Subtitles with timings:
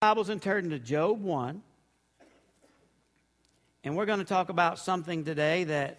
[0.00, 1.60] Bibles and turn to Job 1.
[3.82, 5.98] And we're going to talk about something today that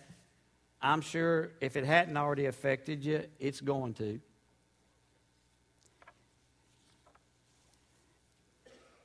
[0.81, 4.21] I'm sure if it hadn't already affected you, it's going to.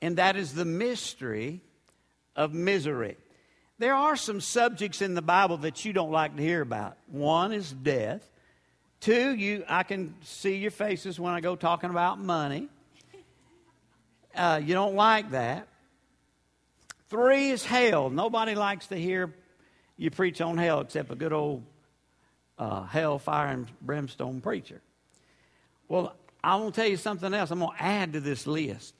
[0.00, 1.60] And that is the mystery
[2.36, 3.16] of misery.
[3.80, 6.96] There are some subjects in the Bible that you don't like to hear about.
[7.08, 8.30] One is death.
[9.00, 12.68] Two, you I can see your faces when I go talking about money.
[14.36, 15.68] Uh, you don't like that.
[17.08, 18.10] Three is hell.
[18.10, 19.32] Nobody likes to hear
[19.96, 21.62] you preach on hell except a good old
[22.58, 24.80] uh, hell, fire, and brimstone preacher.
[25.88, 27.50] Well, I want to tell you something else.
[27.50, 28.94] I'm going to add to this list,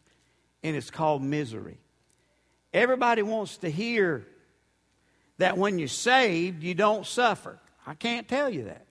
[0.62, 1.78] and it's called misery.
[2.73, 4.27] Everybody wants to hear
[5.39, 7.59] that when you're saved, you don't suffer.
[7.87, 8.87] I can't tell you that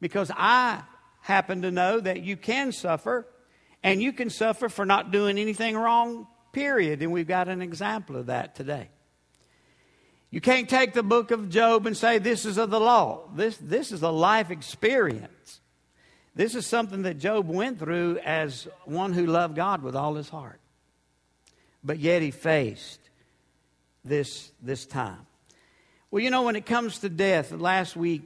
[0.00, 0.82] because I
[1.20, 3.26] happen to know that you can suffer
[3.82, 7.02] and you can suffer for not doing anything wrong, period.
[7.02, 8.88] And we've got an example of that today.
[10.30, 13.22] You can't take the book of Job and say, This is of the law.
[13.34, 15.60] This, this is a life experience.
[16.34, 20.28] This is something that Job went through as one who loved God with all his
[20.28, 20.60] heart.
[21.82, 23.00] But yet he faced
[24.04, 25.26] this, this time.
[26.10, 28.22] Well, you know, when it comes to death, last week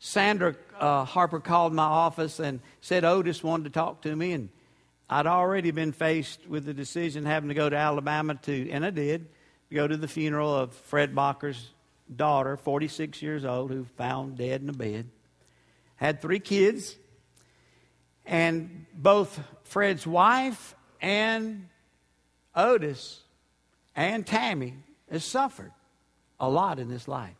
[0.00, 4.48] Sandra uh, Harper called my office and said Otis wanted to talk to me, and
[5.10, 8.90] I'd already been faced with the decision having to go to Alabama to, and I
[8.90, 9.26] did,
[9.72, 11.70] go to the funeral of Fred Bacher's
[12.14, 15.08] daughter, 46 years old, who found dead in a bed.
[15.96, 16.96] Had three kids,
[18.24, 21.68] and both Fred's wife and
[22.54, 23.20] Otis
[23.96, 24.74] and Tammy
[25.10, 25.72] has suffered
[26.38, 27.34] a lot in this life.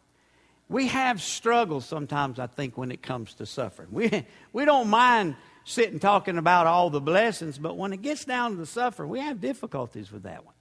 [0.69, 3.89] We have struggles sometimes, I think, when it comes to suffering.
[3.91, 8.53] We, we don't mind sitting talking about all the blessings, but when it gets down
[8.53, 10.55] to the suffering, we have difficulties with that one.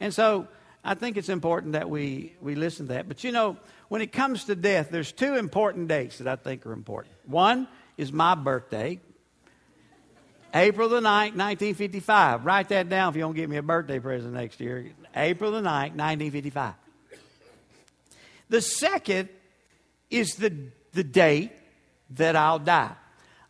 [0.00, 0.48] And so
[0.84, 3.08] I think it's important that we, we listen to that.
[3.08, 3.56] But you know,
[3.88, 7.14] when it comes to death, there's two important dates that I think are important.
[7.26, 9.00] One is my birthday,
[10.54, 12.46] April the 9th, 1955.
[12.46, 14.92] Write that down if you don't get me a birthday present next year.
[15.14, 16.74] April the 9th, 1955.
[18.48, 19.28] The second
[20.10, 21.52] is the, the date
[22.10, 22.94] that I'll die.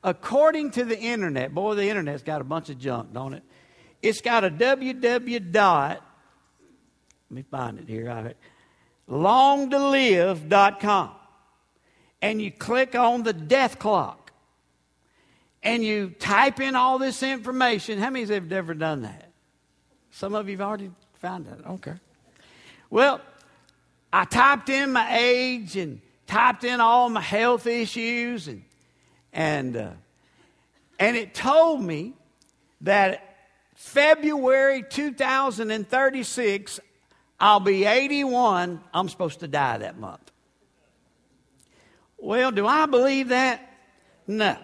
[0.03, 3.43] According to the internet, boy, the internet's got a bunch of junk, don't it?
[4.03, 6.05] It's got a www dot,
[7.31, 8.35] let me find it here,
[9.09, 11.11] longtolive.com.
[12.21, 14.33] And you click on the death clock.
[15.63, 17.99] And you type in all this information.
[17.99, 19.33] How many of you have ever done that?
[20.11, 21.67] Some of you have already found that.
[21.67, 21.95] Okay.
[22.91, 23.21] Well,
[24.13, 28.63] I typed in my age and typed in all my health issues and
[29.33, 29.91] and uh,
[30.99, 32.15] and it told me
[32.81, 33.37] that
[33.75, 36.81] February 2036
[37.41, 38.81] I'll be 81.
[38.93, 40.33] I'm supposed to die that month.
[42.19, 43.65] Well, do I believe that?
[44.27, 44.57] No.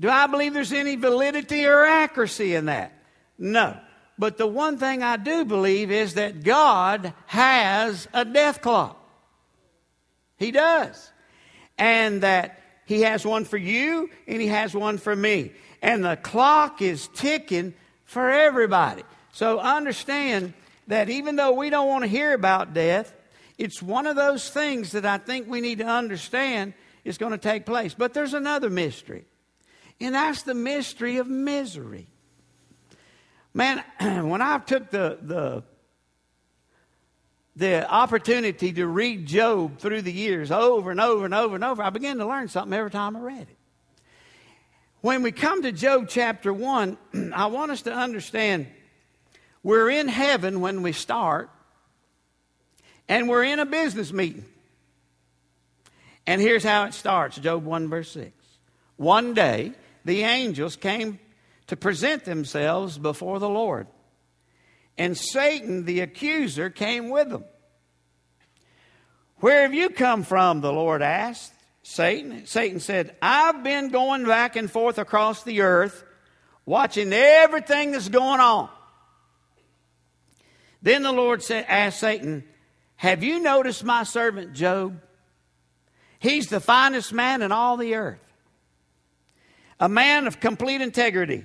[0.00, 2.92] Do I believe there's any validity or accuracy in that?
[3.38, 3.76] No.
[4.18, 8.96] But the one thing I do believe is that God has a death clock.
[10.36, 11.12] He does.
[11.76, 15.52] And that He has one for you and He has one for me.
[15.80, 17.74] And the clock is ticking
[18.04, 19.04] for everybody.
[19.32, 20.54] So understand
[20.88, 23.14] that even though we don't want to hear about death,
[23.58, 26.74] it's one of those things that I think we need to understand
[27.04, 27.94] is going to take place.
[27.94, 29.24] But there's another mystery,
[30.00, 32.06] and that's the mystery of misery.
[33.54, 33.82] Man,
[34.28, 35.62] when I took the, the,
[37.56, 41.82] the opportunity to read Job through the years over and over and over and over,
[41.82, 43.56] I began to learn something every time I read it.
[45.00, 46.98] When we come to Job chapter 1,
[47.34, 48.66] I want us to understand
[49.62, 51.50] we're in heaven when we start,
[53.08, 54.44] and we're in a business meeting.
[56.26, 58.30] And here's how it starts Job 1, verse 6.
[58.96, 59.72] One day,
[60.04, 61.18] the angels came
[61.68, 63.86] to present themselves before the Lord.
[64.96, 67.44] And Satan, the accuser, came with them.
[69.36, 70.60] Where have you come from?
[70.60, 72.46] The Lord asked Satan.
[72.46, 76.04] Satan said, I've been going back and forth across the earth,
[76.66, 78.68] watching everything that's going on.
[80.82, 82.44] Then the Lord said, asked Satan,
[82.96, 85.00] Have you noticed my servant Job?
[86.18, 88.32] He's the finest man in all the earth,
[89.78, 91.44] a man of complete integrity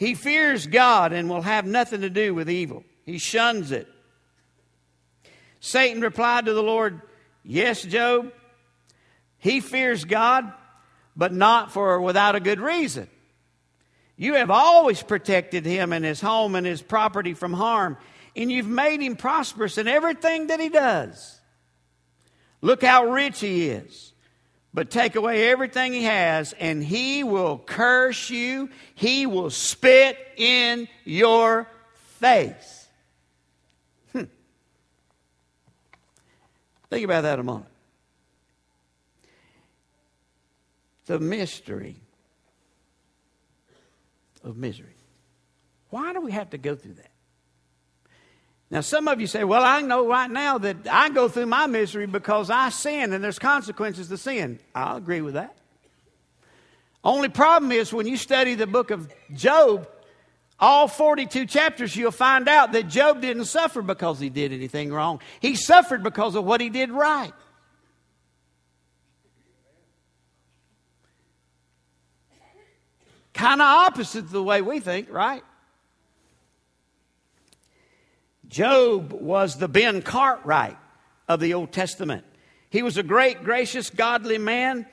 [0.00, 2.84] he fears God and will have nothing to do with evil.
[3.04, 3.86] He shuns it.
[5.60, 7.02] Satan replied to the Lord,
[7.44, 8.32] Yes, Job,
[9.36, 10.50] he fears God,
[11.14, 13.10] but not for without a good reason.
[14.16, 17.98] You have always protected him and his home and his property from harm,
[18.34, 21.38] and you've made him prosperous in everything that he does.
[22.62, 24.14] Look how rich he is.
[24.72, 28.70] But take away everything he has, and he will curse you.
[28.94, 31.68] He will spit in your
[32.18, 32.86] face.
[34.12, 34.24] Hmm.
[36.88, 37.66] Think about that a moment.
[41.06, 41.96] The mystery
[44.44, 44.94] of misery.
[45.90, 47.09] Why do we have to go through that?
[48.70, 51.66] Now, some of you say, Well, I know right now that I go through my
[51.66, 54.60] misery because I sin and there's consequences to sin.
[54.74, 55.56] I'll agree with that.
[57.02, 59.88] Only problem is when you study the book of Job,
[60.58, 65.20] all 42 chapters, you'll find out that Job didn't suffer because he did anything wrong.
[65.40, 67.32] He suffered because of what he did right.
[73.32, 75.42] Kind of opposite to the way we think, right?
[78.50, 80.76] Job was the Ben Cartwright
[81.28, 82.24] of the Old Testament.
[82.68, 84.86] He was a great, gracious, godly man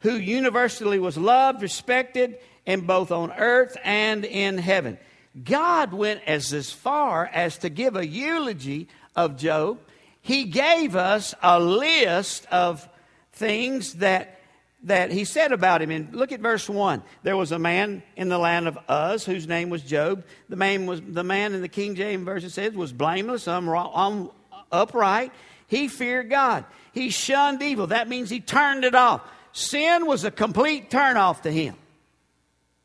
[0.00, 4.98] who universally was loved, respected, and both on earth and in heaven.
[5.44, 9.78] God went as, as far as to give a eulogy of Job.
[10.20, 12.88] He gave us a list of
[13.32, 14.37] things that
[14.84, 15.90] that he said about him.
[15.90, 17.02] And look at verse 1.
[17.22, 20.24] There was a man in the land of Uz whose name was Job.
[20.48, 24.30] The man, was, the man in the King James Version says was blameless, um,
[24.70, 25.32] upright.
[25.66, 26.64] He feared God.
[26.92, 27.88] He shunned evil.
[27.88, 29.22] That means he turned it off.
[29.52, 31.74] Sin was a complete turnoff to him.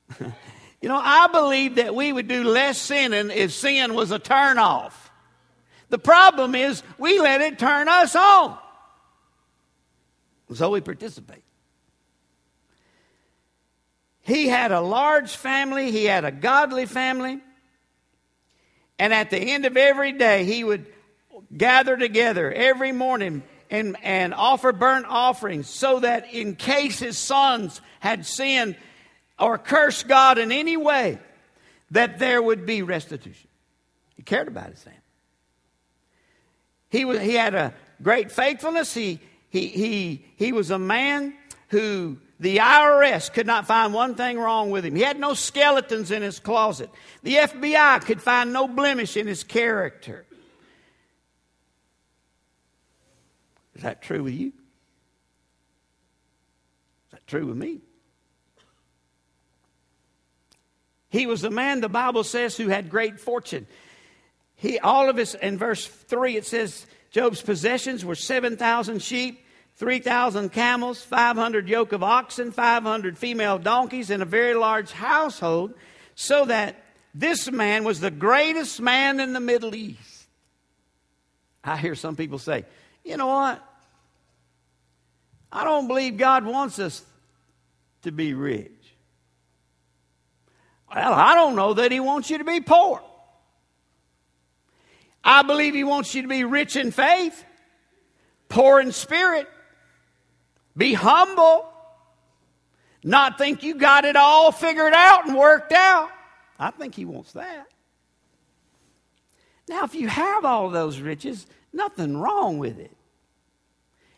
[0.19, 4.94] you know, I believe that we would do less sinning if sin was a turnoff.
[5.90, 8.57] The problem is we let it turn us on.
[10.54, 11.43] So we participate.
[14.23, 17.39] He had a large family, he had a godly family.
[18.97, 20.85] And at the end of every day, he would
[21.55, 27.81] gather together every morning and, and offer burnt offerings so that in case his sons
[27.99, 28.77] had sinned
[29.39, 31.19] or cursed God in any way,
[31.91, 33.49] that there would be restitution.
[34.15, 34.99] He cared about his family.
[36.89, 38.93] He, was, he had a great faithfulness.
[38.93, 41.33] He, he, he, he was a man
[41.69, 44.95] who the IRS could not find one thing wrong with him.
[44.95, 46.90] He had no skeletons in his closet.
[47.24, 50.25] The FBI could find no blemish in his character.
[53.75, 54.48] Is that true with you?
[54.48, 54.54] Is
[57.12, 57.80] that true with me?
[61.10, 63.68] He was the man, the Bible says, who had great fortune.
[64.57, 69.43] He, all of his, in verse 3, it says, Job's possessions were 7,000 sheep,
[69.77, 75.73] 3,000 camels, 500 yoke of oxen, 500 female donkeys, and a very large household,
[76.15, 76.83] so that
[77.13, 80.27] this man was the greatest man in the Middle East.
[81.63, 82.65] I hear some people say,
[83.03, 83.63] you know what?
[85.51, 87.03] I don't believe God wants us
[88.03, 88.71] to be rich.
[90.93, 93.01] Well, I don't know that He wants you to be poor.
[95.23, 97.43] I believe He wants you to be rich in faith,
[98.49, 99.47] poor in spirit,
[100.75, 101.69] be humble.
[103.03, 106.09] Not think you got it all figured out and worked out.
[106.57, 107.67] I think he wants that.
[109.68, 112.95] Now, if you have all those riches, nothing wrong with it.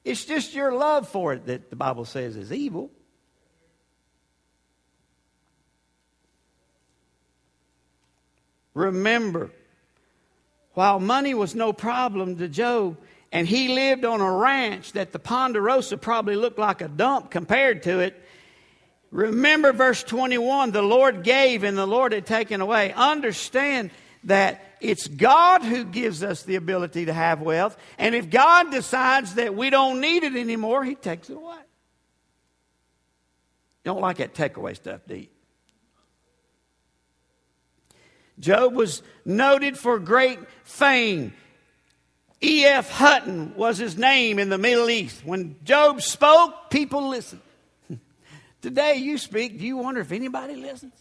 [0.03, 2.91] It's just your love for it that the Bible says is evil.
[8.75, 9.51] Remember,
[10.73, 12.97] while money was no problem to Job,
[13.31, 17.83] and he lived on a ranch that the Ponderosa probably looked like a dump compared
[17.83, 18.21] to it.
[19.11, 22.93] Remember verse 21 the Lord gave and the Lord had taken away.
[22.93, 23.91] Understand
[24.25, 27.77] that it's God who gives us the ability to have wealth.
[27.97, 31.57] And if God decides that we don't need it anymore, He takes it away.
[33.83, 35.27] Don't like that takeaway stuff, do you?
[38.39, 41.33] Job was noted for great fame.
[42.41, 42.89] E.F.
[42.89, 45.25] Hutton was his name in the Middle East.
[45.25, 47.41] When Job spoke, people listened.
[48.61, 50.93] Today you speak, do you wonder if anybody listens?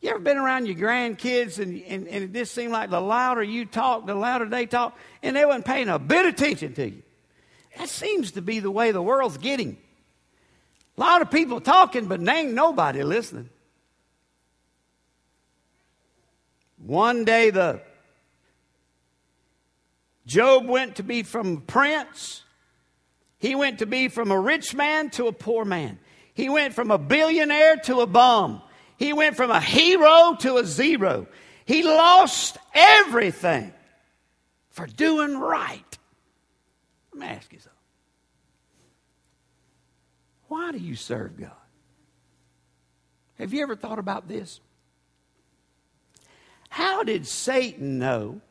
[0.00, 3.42] You ever been around your grandkids and, and, and it just seemed like the louder
[3.42, 6.88] you talk, the louder they talk, and they wasn't paying a bit of attention to
[6.88, 7.02] you?
[7.76, 9.76] That seems to be the way the world's getting.
[10.96, 13.50] A lot of people talking, but ain't nobody listening.
[16.78, 17.82] One day the
[20.30, 22.44] Job went to be from a prince.
[23.38, 25.98] He went to be from a rich man to a poor man.
[26.34, 28.62] He went from a billionaire to a bum.
[28.96, 31.26] He went from a hero to a zero.
[31.64, 33.72] He lost everything
[34.68, 35.98] for doing right.
[37.12, 37.72] Let me ask you something.
[40.46, 41.50] Why do you serve God?
[43.40, 44.60] Have you ever thought about this?
[46.68, 48.42] How did Satan know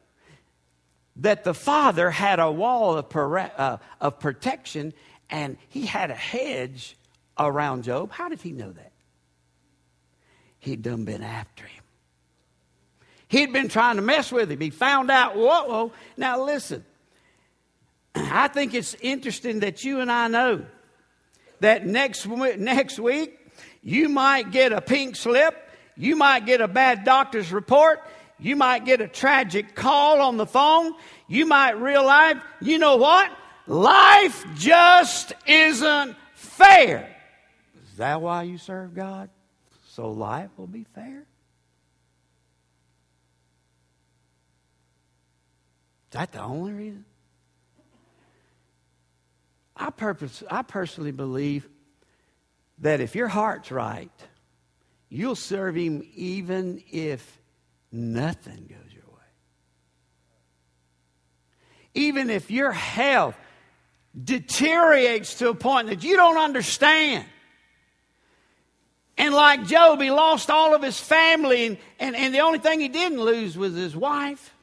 [1.20, 4.94] that the Father had a wall of, uh, of protection
[5.30, 6.98] and he had a hedge
[7.38, 8.12] around Job?
[8.12, 8.92] How did he know that?
[10.60, 11.84] He'd done been after him.
[13.28, 14.60] He'd been trying to mess with him.
[14.60, 15.92] He found out, whoa, whoa.
[16.18, 16.84] Now listen,
[18.16, 20.66] I think it's interesting that you and I know
[21.60, 23.38] that next, next week
[23.84, 25.56] you might get a pink slip,
[25.96, 28.02] you might get a bad doctor's report,
[28.40, 30.94] you might get a tragic call on the phone,
[31.28, 33.32] you might realize, you know what?
[33.68, 37.16] Life just isn't fair.
[37.92, 39.30] Is that why you serve God?
[39.90, 41.26] So life will be fair?
[46.08, 47.06] Is that the only reason?
[49.76, 51.70] I, purpose, I personally believe
[52.80, 54.12] that if your heart's right,
[55.10, 57.39] you'll serve Him even if
[57.92, 59.30] nothing goes your way.
[61.94, 63.36] Even if your health
[64.24, 67.26] deteriorates to a point that you don't understand.
[69.18, 72.80] And like Job, he lost all of his family, and, and, and the only thing
[72.80, 74.54] he didn't lose was his wife.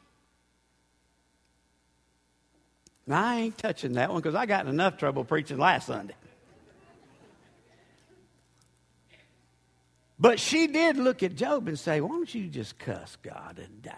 [3.07, 6.15] Now, I ain't touching that one because I got enough trouble preaching last Sunday.
[10.19, 13.83] But she did look at Job and say, Why don't you just cuss God and
[13.83, 13.93] die?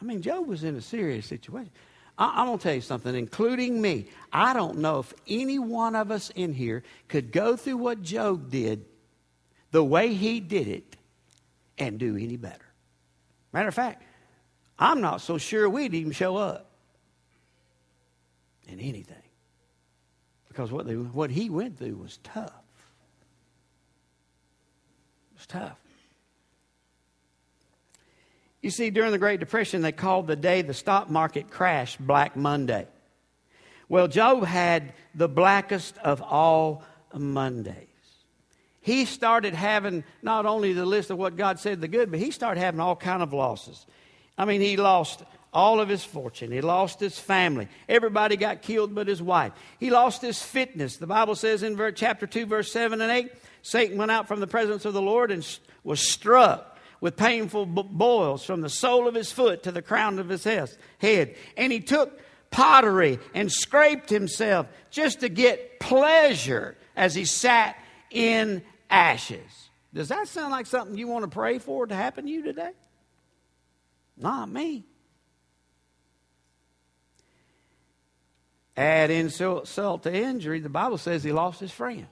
[0.00, 1.70] I mean, Job was in a serious situation.
[2.18, 4.06] I, am going to tell you something, including me.
[4.32, 8.50] I don't know if any one of us in here could go through what Job
[8.50, 8.84] did
[9.70, 10.96] the way he did it
[11.78, 12.64] and do any better.
[13.52, 14.04] Matter of fact,
[14.78, 16.70] I'm not so sure we'd even show up
[18.68, 19.16] in anything.
[20.48, 22.63] Because what, they, what he went through was tough.
[25.44, 25.78] It was tough.
[28.62, 32.34] You see, during the Great Depression, they called the day the stock market crashed Black
[32.34, 32.86] Monday.
[33.88, 36.82] Well, Job had the blackest of all
[37.12, 37.88] Mondays.
[38.80, 42.30] He started having not only the list of what God said the good, but he
[42.30, 43.86] started having all kind of losses.
[44.38, 45.22] I mean, he lost
[45.52, 46.50] all of his fortune.
[46.50, 47.68] He lost his family.
[47.88, 49.52] Everybody got killed but his wife.
[49.78, 50.96] He lost his fitness.
[50.96, 53.30] The Bible says in chapter 2, verse 7 and 8
[53.64, 58.44] Satan went out from the presence of the Lord and was struck with painful boils
[58.44, 61.34] from the sole of his foot to the crown of his head.
[61.56, 67.78] And he took pottery and scraped himself just to get pleasure as he sat
[68.10, 69.70] in ashes.
[69.94, 72.72] Does that sound like something you want to pray for to happen to you today?
[74.18, 74.84] Not me.
[78.76, 82.08] Add insult to injury, the Bible says he lost his friends.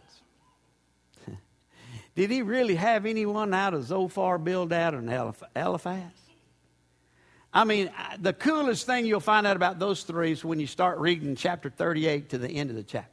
[2.15, 5.11] Did he really have anyone out of Zophar, Bildad, and
[5.57, 6.13] Eliphaz?
[7.55, 10.99] I mean, the coolest thing you'll find out about those three is when you start
[10.99, 13.09] reading chapter 38 to the end of the chapter.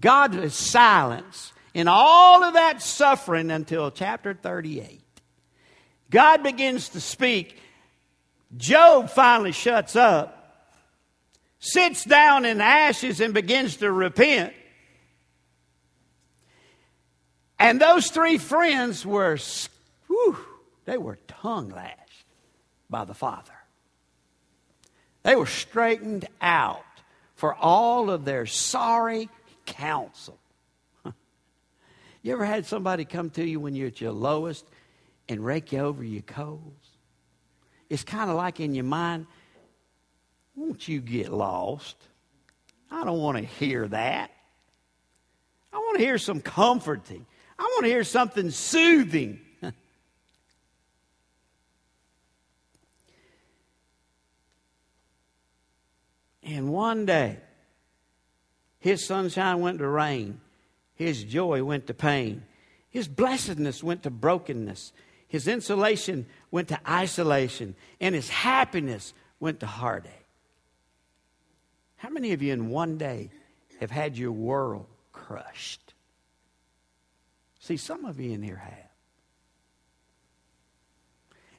[0.00, 5.00] God is silence in all of that suffering until chapter 38.
[6.10, 7.58] God begins to speak.
[8.56, 10.44] Job finally shuts up
[11.64, 14.52] sits down in ashes and begins to repent.
[17.58, 19.38] And those three friends were,
[20.06, 20.38] whew,
[20.84, 22.26] they were tongue lashed
[22.90, 23.52] by the Father.
[25.22, 26.84] They were straightened out
[27.34, 29.28] for all of their sorry
[29.66, 30.38] counsel.
[32.22, 34.66] you ever had somebody come to you when you're at your lowest
[35.28, 36.60] and rake you over your coals?
[37.88, 39.26] It's kind of like in your mind,
[40.56, 41.96] won't you get lost?
[42.90, 44.30] I don't want to hear that.
[45.72, 47.26] I want to hear some comforting.
[47.58, 49.40] I want to hear something soothing.
[56.42, 57.38] and one day,
[58.78, 60.40] his sunshine went to rain,
[60.94, 62.44] his joy went to pain,
[62.90, 64.92] his blessedness went to brokenness,
[65.26, 70.12] his insulation went to isolation, and his happiness went to heartache.
[71.96, 73.30] How many of you in one day
[73.80, 75.83] have had your world crushed?
[77.64, 78.90] See, some of you in here have.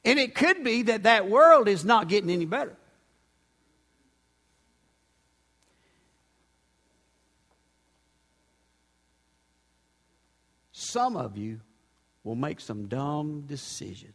[0.04, 2.76] And it could be that that world is not getting any better.
[10.76, 11.60] some of you
[12.22, 14.14] will make some dumb decisions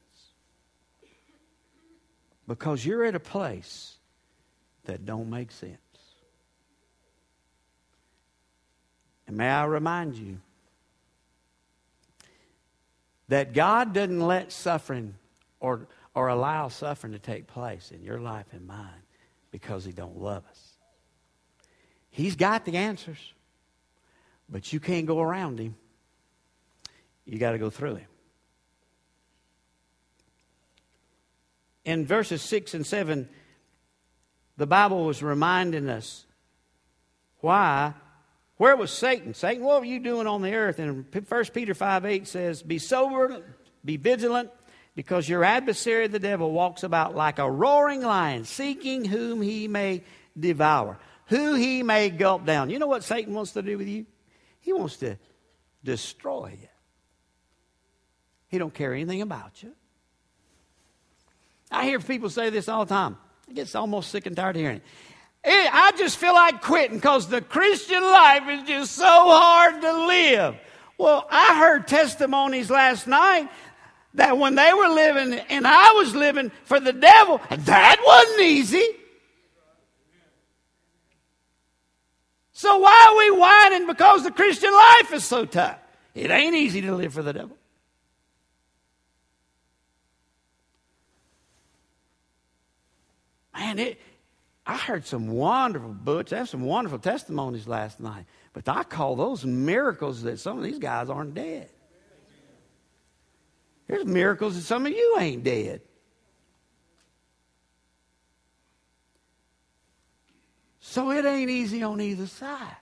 [2.48, 3.98] because you're at a place
[4.86, 5.78] that don't make sense.
[9.28, 10.40] And may I remind you
[13.32, 15.16] that God doesn't let suffering
[15.62, 19.04] or, or allow suffering to take place in your life and mine
[19.52, 20.60] because he don't love us.
[22.10, 23.34] He's got the answers,
[24.50, 25.76] but you can't go around him.
[27.24, 28.08] You got to go through him.
[31.86, 33.30] In verses 6 and 7,
[34.58, 36.26] the Bible was reminding us
[37.40, 37.94] why.
[38.62, 39.34] Where was Satan?
[39.34, 40.78] Satan, what were you doing on the earth?
[40.78, 43.42] And 1 Peter 5 8 says, Be sober,
[43.84, 44.52] be vigilant,
[44.94, 50.04] because your adversary, the devil, walks about like a roaring lion, seeking whom he may
[50.40, 52.70] devour, who he may gulp down.
[52.70, 54.06] You know what Satan wants to do with you?
[54.60, 55.18] He wants to
[55.84, 56.68] destroy you.
[58.48, 59.74] He don't care anything about you.
[61.72, 63.18] I hear people say this all the time.
[63.50, 64.82] I get almost sick and tired of hearing
[65.44, 65.74] it.
[65.74, 70.56] I just feel like quitting because the Christian life is just so hard to live.
[70.98, 73.50] Well, I heard testimonies last night
[74.14, 78.86] that when they were living and I was living for the devil, that wasn't easy.
[82.52, 85.80] So why are we whining because the Christian life is so tough?
[86.14, 87.58] It ain't easy to live for the devil.
[93.56, 94.00] Man, it,
[94.66, 96.32] I heard some wonderful books.
[96.32, 98.26] I have some wonderful testimonies last night.
[98.54, 101.70] But I call those miracles that some of these guys aren't dead.
[103.88, 105.82] There's miracles that some of you ain't dead.
[110.80, 112.76] So it ain't easy on either side.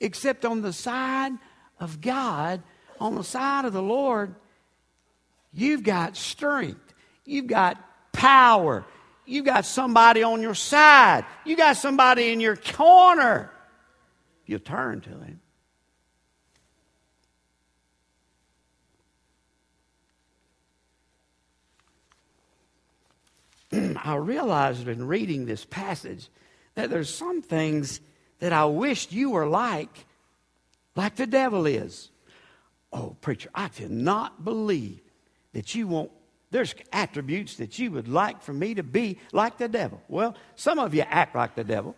[0.00, 1.32] Except on the side
[1.78, 2.62] of God,
[2.98, 4.34] on the side of the Lord,
[5.52, 7.78] you've got strength, you've got
[8.12, 8.84] power,
[9.24, 11.24] you got somebody on your side.
[11.44, 13.50] You got somebody in your corner.
[14.46, 15.40] You turn to him.
[24.04, 26.28] I realized in reading this passage
[26.74, 28.00] that there's some things
[28.40, 30.06] that I wished you were like,
[30.96, 32.10] like the devil is.
[32.92, 35.00] Oh, preacher, I cannot believe
[35.52, 36.10] that you won't
[36.52, 40.00] there's attributes that you would like for me to be like the devil.
[40.06, 41.96] Well, some of you act like the devil.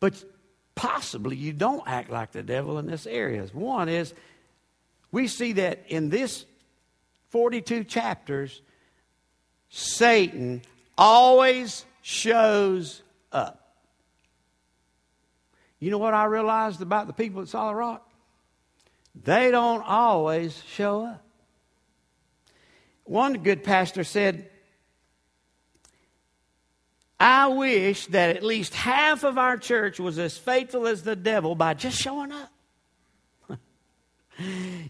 [0.00, 0.24] But
[0.74, 3.46] possibly you don't act like the devil in this area.
[3.52, 4.14] One is
[5.12, 6.46] we see that in this
[7.28, 8.62] 42 chapters,
[9.68, 10.62] Satan
[10.96, 13.76] always shows up.
[15.78, 18.08] You know what I realized about the people at Solid Rock?
[19.14, 21.24] They don't always show up.
[23.04, 24.48] One good pastor said,
[27.20, 31.54] I wish that at least half of our church was as faithful as the devil
[31.54, 32.50] by just showing up.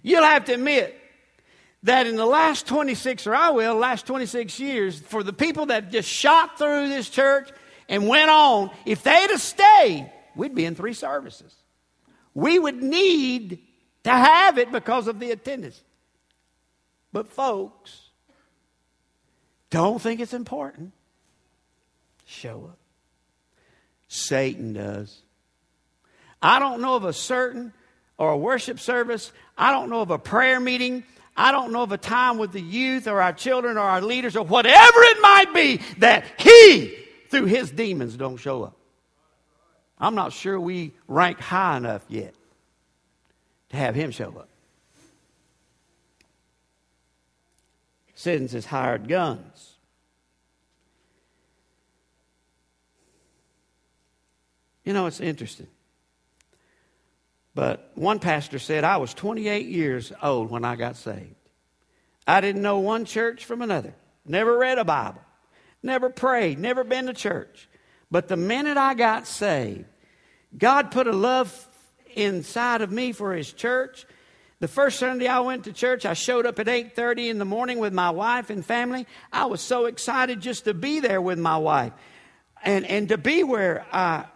[0.03, 0.99] You'll have to admit
[1.83, 5.91] that in the last 26, or I will, last 26 years, for the people that
[5.91, 7.51] just shot through this church
[7.89, 11.55] and went on, if they'd have stayed, we'd be in three services.
[12.35, 13.59] We would need
[14.05, 15.81] to have it because of the attendance.
[17.13, 18.09] But, folks,
[19.71, 20.93] don't think it's important.
[22.25, 22.79] Show up.
[24.09, 25.21] Satan does.
[26.41, 27.73] I don't know of a certain
[28.19, 29.33] or a worship service.
[29.57, 31.05] I don't know of a prayer meeting.
[31.37, 34.37] I don't know of a time with the youth or our children or our leaders
[34.37, 36.95] or whatever it might be that he,
[37.31, 38.77] through his demons, don't show up.
[39.99, 42.35] I'm not sure we rank high enough yet
[43.73, 44.49] to have him show up.
[48.15, 49.73] Sends his hired guns.
[54.85, 55.69] You know, it's interesting.
[57.55, 61.35] But one pastor said, I was 28 years old when I got saved.
[62.27, 65.23] I didn't know one church from another, never read a Bible,
[65.83, 67.69] never prayed, never been to church.
[68.11, 69.87] But the minute I got saved,
[70.57, 71.51] God put a love
[72.17, 74.07] inside of me for his church.
[74.61, 77.79] The first Sunday I went to church, I showed up at 8:30 in the morning
[77.79, 79.07] with my wife and family.
[79.33, 81.93] I was so excited just to be there with my wife
[82.63, 84.27] and, and to be where I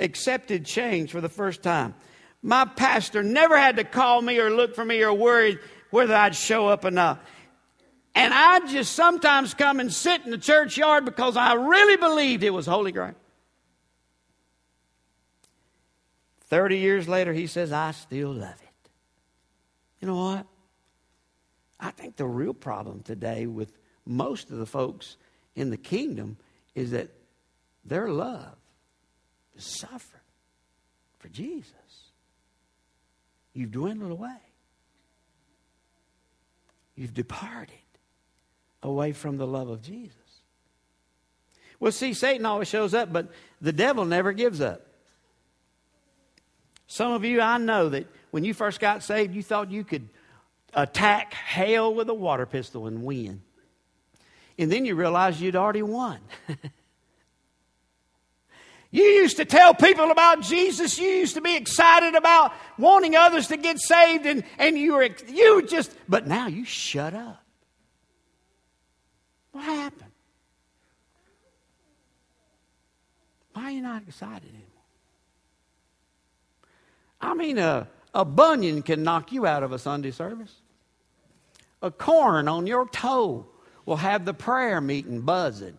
[0.00, 1.94] accepted change for the first time.
[2.42, 5.58] My pastor never had to call me or look for me or worry
[5.90, 7.22] whether I'd show up or not.
[8.14, 12.50] And I just sometimes come and sit in the churchyard because I really believed it
[12.50, 13.16] was holy ground.
[16.48, 18.90] 30 years later, he says, I still love it.
[20.00, 20.46] You know what?
[21.80, 23.72] I think the real problem today with
[24.06, 25.16] most of the folks
[25.54, 26.38] in the kingdom
[26.74, 27.10] is that
[27.84, 28.56] their love
[29.56, 30.22] is suffering
[31.18, 31.72] for Jesus.
[33.52, 34.36] You've dwindled away.
[36.96, 37.74] You've departed
[38.82, 40.16] away from the love of Jesus.
[41.80, 43.30] Well, see, Satan always shows up, but
[43.60, 44.87] the devil never gives up.
[46.88, 50.08] Some of you, I know that when you first got saved, you thought you could
[50.72, 53.42] attack hell with a water pistol and win.
[54.58, 56.18] And then you realized you'd already won.
[58.90, 60.98] you used to tell people about Jesus.
[60.98, 65.10] You used to be excited about wanting others to get saved, and, and you were
[65.28, 67.44] you just, but now you shut up.
[69.52, 70.10] What happened?
[73.52, 74.67] Why are you not excited anymore?
[77.20, 80.54] I mean, a, a bunion can knock you out of a Sunday service.
[81.82, 83.46] A corn on your toe
[83.86, 85.78] will have the prayer meeting buzzing.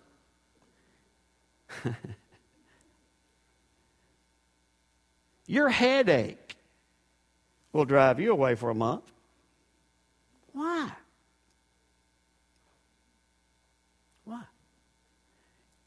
[5.47, 6.55] your headache
[7.73, 9.11] will drive you away for a month.
[10.53, 10.91] Why?
[14.25, 14.43] Why?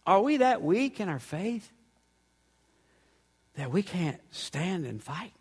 [0.06, 1.70] Are we that weak in our faith?
[3.54, 5.32] that we can't stand and fight.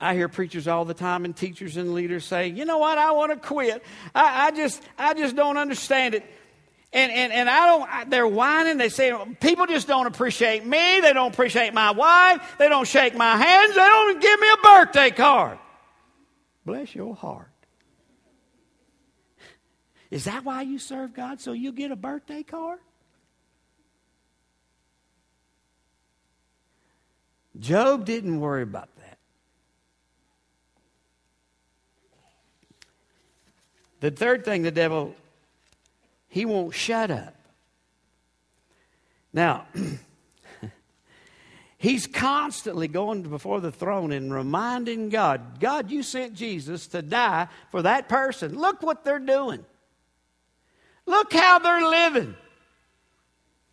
[0.00, 3.12] I hear preachers all the time and teachers and leaders say, you know what, I
[3.12, 3.84] want to quit.
[4.14, 6.24] I, I, just I just don't understand it.
[6.92, 8.78] And, and, and I don't, I, they're whining.
[8.78, 11.00] They say, people just don't appreciate me.
[11.00, 12.56] They don't appreciate my wife.
[12.58, 13.74] They don't shake my hands.
[13.74, 15.58] They don't give me a birthday card.
[16.64, 17.46] Bless your heart.
[20.10, 21.40] Is that why you serve God?
[21.40, 22.80] So you get a birthday card?
[27.58, 29.18] Job didn't worry about that.
[34.00, 35.14] The third thing the devil,
[36.28, 37.34] he won't shut up.
[39.32, 39.66] Now,
[41.78, 47.48] he's constantly going before the throne and reminding God, God, you sent Jesus to die
[47.70, 48.58] for that person.
[48.58, 49.64] Look what they're doing.
[51.06, 52.34] Look how they're living.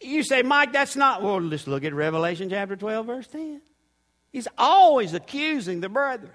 [0.01, 1.23] You say, Mike, that's not.
[1.23, 3.61] Well, let's look at Revelation chapter 12, verse 10.
[4.31, 6.31] He's always accusing the brethren,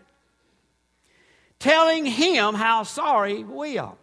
[1.62, 3.94] telling him how sorry we are.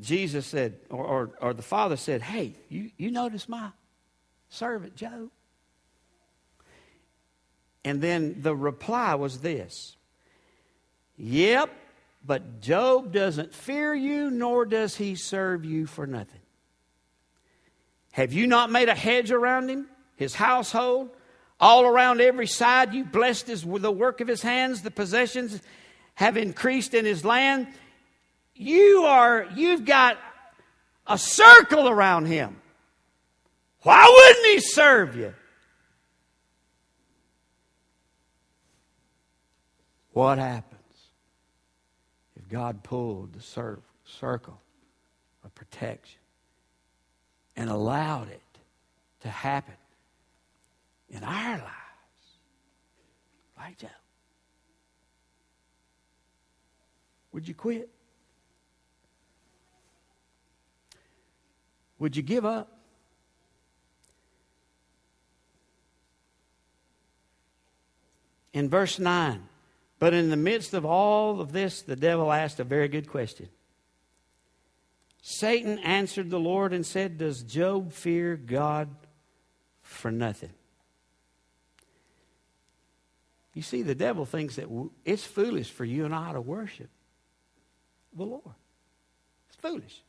[0.00, 3.70] Jesus said, or, or, or, the Father said, Hey, you, you notice my
[4.48, 5.30] servant Job?
[7.84, 9.96] And then the reply was this
[11.16, 11.70] Yep,
[12.24, 16.40] but Job doesn't fear you, nor does he serve you for nothing.
[18.12, 21.10] Have you not made a hedge around him, his household,
[21.60, 22.94] all around every side?
[22.94, 25.60] You blessed his, the work of his hands, the possessions
[26.14, 27.66] have increased in his land.
[28.54, 30.18] You are, you've got
[31.06, 32.56] a circle around him.
[33.82, 35.34] Why wouldn't he serve you?
[40.12, 40.80] What happens
[42.36, 44.60] if God pulled the circle
[45.44, 46.20] of protection?
[47.56, 48.42] and allowed it
[49.20, 49.74] to happen
[51.10, 51.66] in our lives.
[53.56, 53.88] Like Joe?
[57.32, 57.90] Would you quit?
[61.98, 62.72] Would you give up?
[68.52, 69.42] In verse 9,
[69.98, 73.50] but in the midst of all of this, the devil asked a very good question.
[75.20, 78.88] Satan answered the Lord and said, Does Job fear God
[79.82, 80.52] for nothing?
[83.56, 84.66] You see, the devil thinks that
[85.06, 86.90] it's foolish for you and I to worship
[88.14, 88.54] the Lord.
[89.48, 90.02] It's foolish.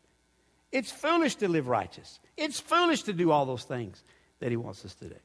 [0.70, 2.20] It's foolish to live righteous.
[2.36, 4.04] It's foolish to do all those things
[4.42, 5.16] that he wants us to do.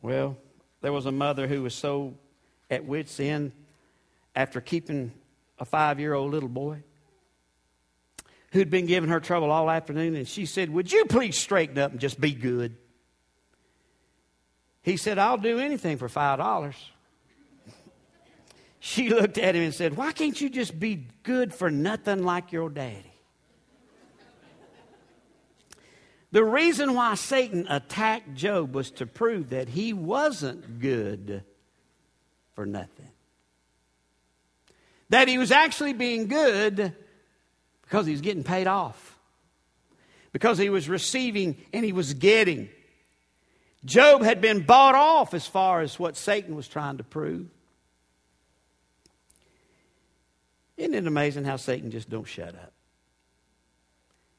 [0.00, 0.38] Well,
[0.80, 2.14] there was a mother who was so
[2.70, 3.52] at wit's end
[4.34, 5.12] after keeping
[5.58, 6.82] a five year old little boy
[8.52, 11.90] who'd been giving her trouble all afternoon, and she said, Would you please straighten up
[11.90, 12.78] and just be good?
[14.84, 16.76] He said, I'll do anything for five dollars.
[18.78, 22.52] She looked at him and said, Why can't you just be good for nothing like
[22.52, 23.10] your daddy?
[26.30, 31.42] The reason why Satan attacked Job was to prove that he wasn't good
[32.54, 33.08] for nothing
[35.14, 36.92] that he was actually being good
[37.82, 39.16] because he was getting paid off,
[40.32, 42.68] because he was receiving and he was getting.
[43.84, 47.46] Job had been bought off as far as what Satan was trying to prove.
[50.76, 52.72] Isn't it amazing how Satan just don't shut up?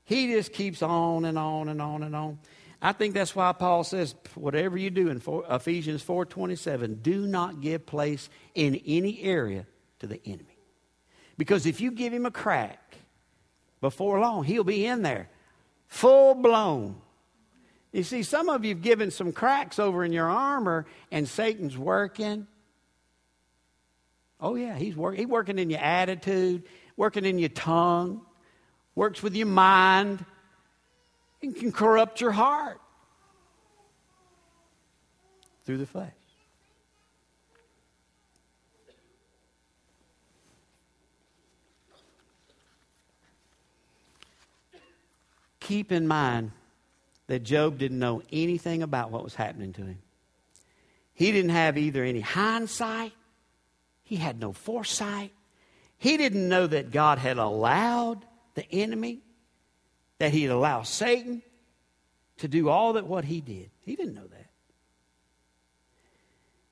[0.03, 2.39] He just keeps on and on and on and on.
[2.81, 7.85] I think that's why Paul says, whatever you do in Ephesians 4.27, do not give
[7.85, 9.65] place in any area
[9.99, 10.57] to the enemy.
[11.37, 12.97] Because if you give him a crack,
[13.81, 15.29] before long, he'll be in there,
[15.87, 17.01] full blown.
[17.95, 21.77] You see, some of you have given some cracks over in your armor, and Satan's
[21.77, 22.45] working.
[24.37, 26.63] Oh, yeah, he's, work, he's working in your attitude,
[26.97, 28.19] working in your tongue,
[28.95, 30.25] works with your mind,
[31.41, 32.81] and can corrupt your heart
[35.63, 36.11] through the flesh.
[45.61, 46.51] Keep in mind
[47.27, 49.99] that Job didn't know anything about what was happening to him.
[51.13, 53.13] He didn't have either any hindsight,
[54.03, 55.31] he had no foresight.
[55.97, 59.21] He didn't know that God had allowed the enemy,
[60.19, 61.41] that he'd allow Satan
[62.37, 63.71] to do all that what he did.
[63.81, 64.34] He didn't know that.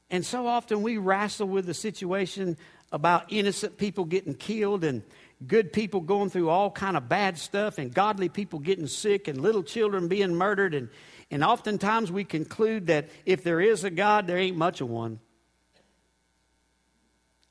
[0.10, 2.58] And so often we wrestle with the situation
[2.92, 5.02] about innocent people getting killed and
[5.48, 9.42] good people going through all kind of bad stuff and godly people getting sick and
[9.42, 10.74] little children being murdered.
[10.74, 10.90] And,
[11.32, 15.20] and oftentimes we conclude that if there is a god there ain't much of one.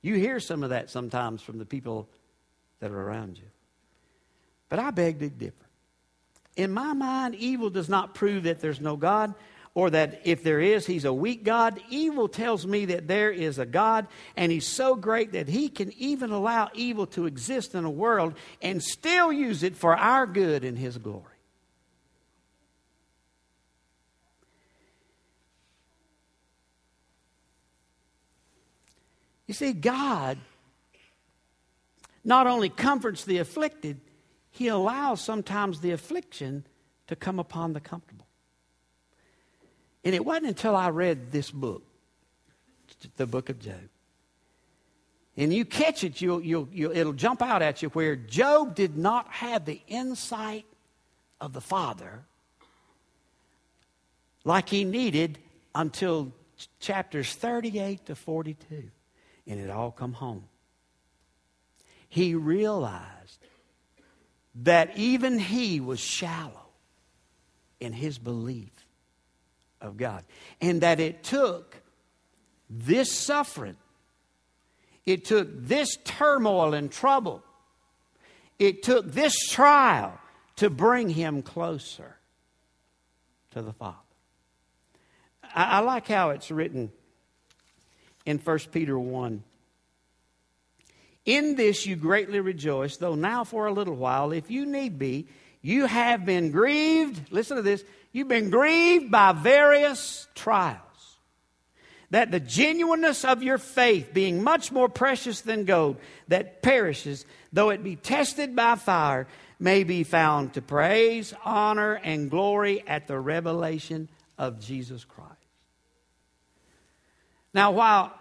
[0.01, 2.09] You hear some of that sometimes from the people
[2.81, 3.45] that are around you.
[4.69, 5.67] But i beg to differ.
[6.57, 9.35] In my mind evil does not prove that there's no god
[9.75, 11.81] or that if there is, he's a weak God.
[11.89, 14.07] Evil tells me that there is a God,
[14.37, 18.35] and he's so great that he can even allow evil to exist in a world
[18.61, 21.27] and still use it for our good and his glory.
[29.47, 30.39] You see, God
[32.25, 34.01] not only comforts the afflicted,
[34.51, 36.65] he allows sometimes the affliction
[37.09, 38.22] to come upon the comfortable.
[40.05, 41.83] And it wasn't until I read this book,
[43.17, 43.89] the book of Job.
[45.37, 48.99] And you catch it, you'll, you'll, you'll, it'll jump out at you where Job did
[48.99, 50.67] not have the insight
[51.41, 52.25] of the Father
[54.45, 55.39] like he needed
[55.75, 56.33] until
[56.81, 58.91] chapters 38 to 42.
[59.47, 60.45] And it all come home.
[62.09, 63.39] He realized
[64.57, 66.69] that even he was shallow
[67.81, 68.82] in his belief
[69.83, 70.25] of God.
[70.61, 71.77] And that it took
[72.71, 73.77] this suffering,
[75.05, 77.43] it took this turmoil and trouble,
[78.59, 80.19] it took this trial
[80.57, 82.17] to bring him closer
[83.51, 83.97] to the Father.
[85.55, 86.91] I, I like how it's written
[88.25, 89.43] in 1 Peter 1.
[91.25, 95.27] In this you greatly rejoice, though now for a little while, if you need be,
[95.61, 97.33] you have been grieved.
[97.33, 100.79] Listen to this You've been grieved by various trials.
[102.11, 105.97] That the genuineness of your faith, being much more precious than gold
[106.29, 109.27] that perishes, though it be tested by fire,
[109.59, 115.33] may be found to praise, honor, and glory at the revelation of Jesus Christ.
[117.55, 118.13] Now, while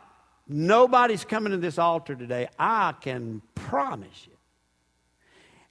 [0.48, 4.38] nobody's coming to this altar today, I can promise you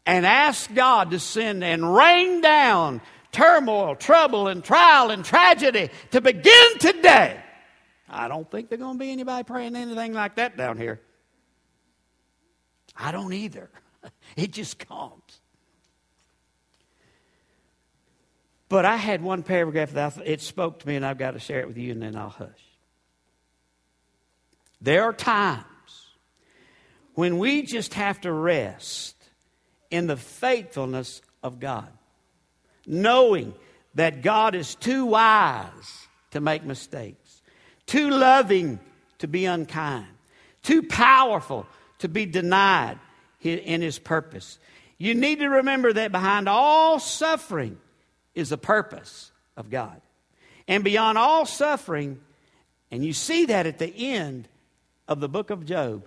[0.04, 3.00] and ask God to send and rain down
[3.33, 7.40] turmoil, trouble, and trial and tragedy to begin today.
[8.09, 11.01] I don't think there's going to be anybody praying anything like that down here.
[12.97, 13.71] I don't either.
[14.37, 15.40] It just comes.
[18.71, 21.61] But I had one paragraph that it spoke to me, and I've got to share
[21.61, 22.49] it with you, and then I'll hush.
[24.81, 25.64] There are times
[27.14, 29.16] when we just have to rest
[29.90, 31.88] in the faithfulness of God
[32.90, 33.55] knowing
[33.94, 37.40] that God is too wise to make mistakes,
[37.87, 38.81] too loving
[39.18, 40.09] to be unkind,
[40.62, 41.66] too powerful
[41.98, 42.98] to be denied
[43.42, 44.59] in his purpose.
[44.98, 47.79] You need to remember that behind all suffering
[48.35, 50.00] is a purpose of God.
[50.66, 52.20] And beyond all suffering,
[52.90, 54.48] and you see that at the end
[55.07, 56.05] of the book of Job,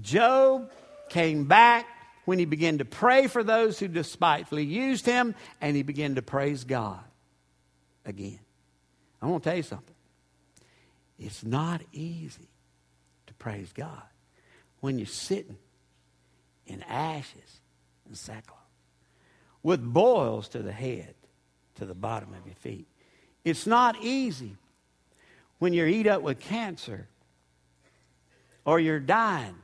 [0.00, 0.70] Job
[1.08, 1.86] came back
[2.30, 6.22] when he began to pray for those who despitefully used him, and he began to
[6.22, 7.02] praise God
[8.04, 8.38] again.
[9.20, 9.96] I want to tell you something.
[11.18, 12.46] It's not easy
[13.26, 14.04] to praise God
[14.78, 15.56] when you're sitting
[16.68, 17.60] in ashes
[18.06, 18.60] and sackcloth
[19.64, 21.16] with boils to the head,
[21.78, 22.86] to the bottom of your feet.
[23.44, 24.54] It's not easy
[25.58, 27.08] when you're eat up with cancer
[28.64, 29.56] or you're dying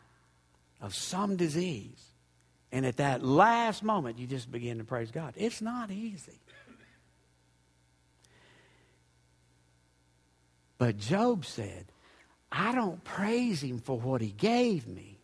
[0.81, 2.06] of some disease.
[2.73, 5.35] And at that last moment, you just begin to praise God.
[5.37, 6.41] It's not easy.
[10.79, 11.87] But Job said,
[12.53, 15.19] I don't praise him for what he gave me.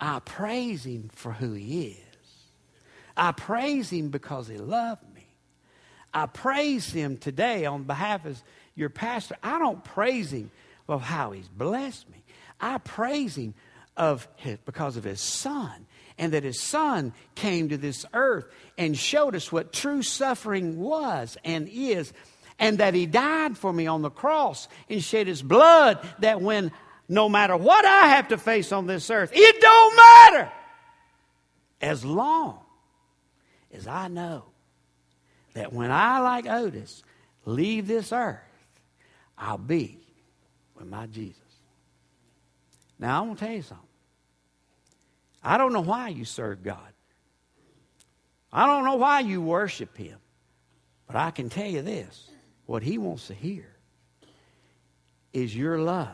[0.00, 1.98] I praise him for who he is.
[3.16, 5.26] I praise him because he loved me.
[6.14, 8.42] I praise him today on behalf of
[8.74, 9.36] your pastor.
[9.42, 10.50] I don't praise him
[10.88, 12.22] of how he's blessed me.
[12.60, 13.54] I praise him
[13.96, 15.86] of his, because of his son
[16.22, 18.44] and that his son came to this earth
[18.78, 22.12] and showed us what true suffering was and is
[22.60, 26.70] and that he died for me on the cross and shed his blood that when
[27.08, 30.52] no matter what I have to face on this earth, it don't matter
[31.80, 32.60] as long
[33.72, 34.44] as I know
[35.54, 37.02] that when I, like Otis,
[37.44, 38.38] leave this earth,
[39.36, 39.98] I'll be
[40.76, 41.42] with my Jesus.
[43.00, 43.88] Now, I want to tell you something.
[45.42, 46.92] I don't know why you serve God.
[48.52, 50.18] I don't know why you worship Him.
[51.06, 52.28] But I can tell you this
[52.66, 53.66] what He wants to hear
[55.32, 56.08] is your love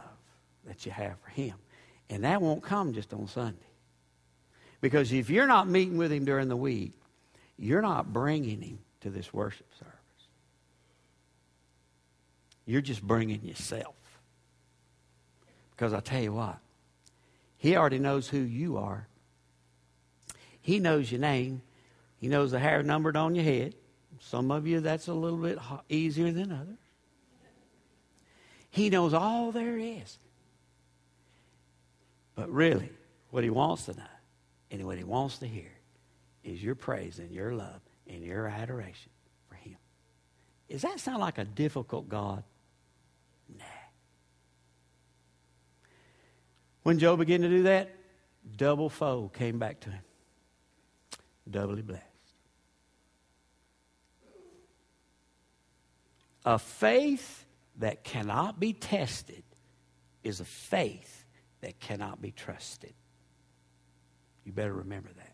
[0.67, 1.55] that you have for Him.
[2.11, 3.59] And that won't come just on Sunday.
[4.81, 6.93] Because if you're not meeting with Him during the week,
[7.59, 9.95] you're not bringing Him to this worship service.
[12.64, 13.95] You're just bringing yourself.
[15.71, 16.59] Because I tell you what,
[17.57, 19.09] He already knows who you are.
[20.69, 21.63] He knows your name.
[22.19, 23.75] He knows the hair numbered on your head.
[24.21, 26.77] Some of you, that's a little bit easier than others.
[28.69, 30.19] He knows all there is.
[32.35, 32.91] But really,
[33.31, 34.03] what he wants to know
[34.71, 35.73] and what he wants to hear
[36.45, 39.11] is your praise and your love and your adoration
[39.49, 39.79] for him.
[40.69, 42.45] Does that sound like a difficult God?
[43.59, 43.65] Nah.
[46.83, 47.89] When Job began to do that,
[48.59, 50.03] double foe came back to him.
[51.51, 52.05] Doubly blessed.
[56.45, 57.45] A faith
[57.79, 59.43] that cannot be tested
[60.23, 61.25] is a faith
[61.61, 62.95] that cannot be trusted.
[64.45, 65.28] You better remember that.